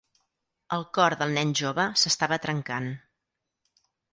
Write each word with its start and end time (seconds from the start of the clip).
El 0.77 0.85
cor 0.97 1.15
del 1.19 1.35
nen 1.35 1.53
jove 1.61 1.85
s'estava 2.05 2.41
trencant. 2.47 2.89